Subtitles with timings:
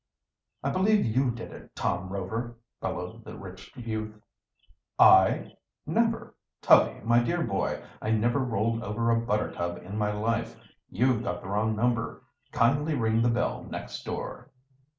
[0.63, 4.19] "I believe you did it, Tom Rover!" bellowed the rich youth.
[4.97, 5.53] "I?
[5.85, 7.83] Never, Tubby, my dear boy.
[8.01, 10.55] I never rolled over a buttertub in my life.
[10.89, 12.23] You've got the wrong number.
[12.51, 14.49] Kindly ring the bell next door."